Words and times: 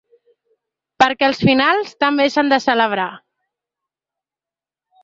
Perquè 1.03 1.27
els 1.27 1.41
finals 1.49 1.93
també 2.05 2.27
s’han 2.37 2.51
de 2.55 2.61
celebrar! 2.67 3.09